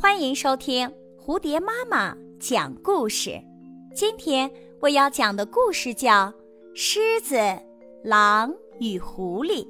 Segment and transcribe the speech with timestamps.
[0.00, 0.88] 欢迎收听
[1.20, 3.32] 蝴蝶妈妈讲故事。
[3.92, 4.48] 今天
[4.80, 6.26] 我要讲的故事叫
[6.72, 7.36] 《狮子、
[8.04, 9.66] 狼与狐狸》。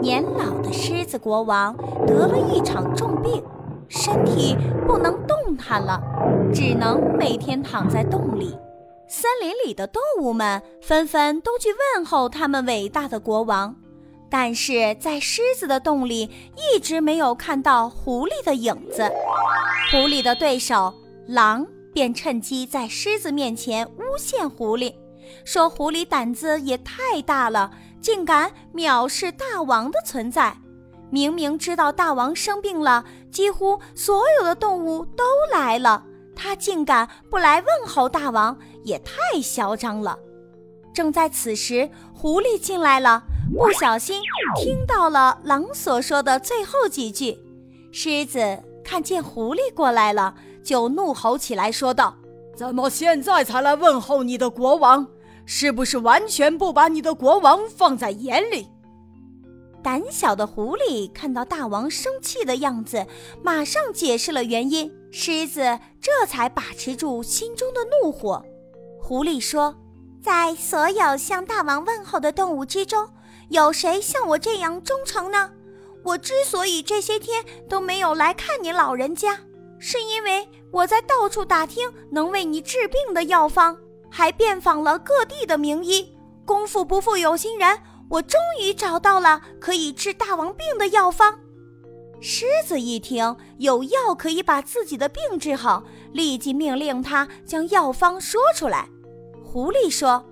[0.00, 3.40] 年老的狮子国王得了一场重病，
[3.88, 4.56] 身体
[4.88, 6.00] 不能动弹了，
[6.52, 8.58] 只能每天躺在洞里。
[9.06, 13.76] 森林里的动物们纷纷都去问候他们伟大的国王。
[14.30, 19.10] 但是在狮子的洞里一直没有看到狐狸的影子，
[19.90, 20.94] 狐狸的对手
[21.26, 24.94] 狼便趁机在狮子面前诬陷狐狸，
[25.44, 30.56] 说狐狸胆子也太大了，竟敢藐视大王的存在。
[31.10, 36.04] 明明知道大王生病了，几乎所有的动物都来了，
[36.36, 40.16] 他竟敢不来问候大王，也太嚣张了。
[40.94, 43.24] 正在此时，狐狸进来了。
[43.52, 44.20] 不小心
[44.56, 47.36] 听到了狼所说的最后几句，
[47.90, 52.16] 狮子看见狐狸过来了，就怒吼起来，说道
[52.56, 55.06] ：“怎么现在才来问候你的国王？
[55.44, 58.68] 是不是完全不把你的国王放在眼里？”
[59.82, 63.04] 胆小的狐狸看到大王生气的样子，
[63.42, 68.44] 马上解释了原因，狮子这才把持住心中的怒火。
[69.00, 69.74] 狐狸说
[70.22, 73.08] ：“在所有向大王问候的动物之中。”
[73.50, 75.50] 有谁像我这样忠诚呢？
[76.04, 79.40] 我之所以这些天都没有来看你老人家，
[79.78, 83.76] 是因为我在到处打听能为你治病的药方，
[84.08, 86.16] 还遍访了各地的名医。
[86.46, 87.76] 功夫不负有心人，
[88.08, 91.40] 我终于找到了可以治大王病的药方。
[92.20, 98.88] 狮子一听有药可以把自己的病治好，立即命令他将药方说出来。
[99.44, 100.24] 狐狸说。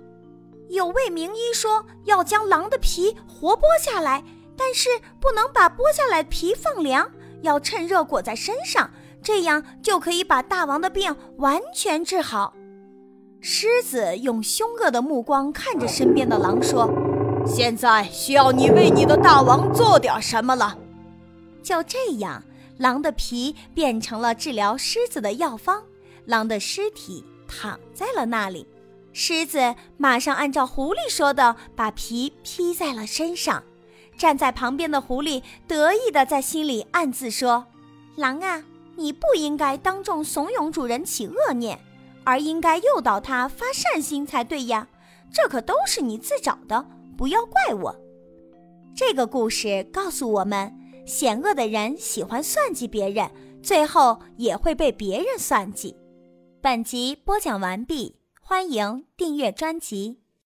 [0.69, 4.23] 有位名医说要将狼的皮活剥下来，
[4.55, 4.89] 但是
[5.19, 7.09] 不能把剥下来皮放凉，
[7.41, 8.89] 要趁热裹在身上，
[9.21, 12.53] 这样就可以把大王的病完全治好。
[13.41, 16.89] 狮子用凶恶的目光看着身边的狼说
[17.47, 20.77] ：“现在需要你为你的大王做点什么了。”
[21.63, 22.43] 就这样，
[22.77, 25.81] 狼的皮变成了治疗狮子的药方，
[26.25, 28.67] 狼的尸体躺在了那里。
[29.11, 33.63] 狮子马上按照狐狸说的，把皮披在了身上。
[34.17, 37.65] 站在旁边的狐狸得意地在心里暗自说
[38.17, 38.63] ：“狼啊，
[38.95, 41.79] 你不应该当众怂恿主人起恶念，
[42.25, 44.87] 而应该诱导他发善心才对呀。
[45.31, 46.85] 这可都是你自找的，
[47.17, 47.95] 不要怪我。”
[48.93, 50.75] 这个故事告诉我们，
[51.05, 53.31] 险恶的人喜欢算计别人，
[53.63, 55.95] 最后也会被别人算计。
[56.61, 58.18] 本集播讲完毕。
[58.49, 60.23] 欢迎订阅专辑。